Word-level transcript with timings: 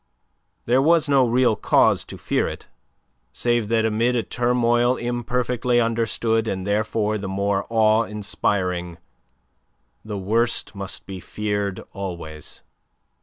There 0.65 0.81
was 0.81 1.07
no 1.07 1.27
real 1.27 1.55
cause 1.55 2.03
to 2.05 2.17
fear 2.17 2.47
it, 2.47 2.65
save 3.31 3.67
that 3.69 3.85
amid 3.85 4.15
a 4.15 4.23
turmoil 4.23 4.95
imperfectly 4.97 5.79
understood 5.79 6.47
and 6.47 6.65
therefore 6.65 7.19
the 7.19 7.27
more 7.27 7.67
awe 7.69 8.05
inspiring, 8.05 8.97
the 10.03 10.17
worst 10.17 10.73
must 10.73 11.05
be 11.05 11.19
feared 11.19 11.83
always. 11.93 12.63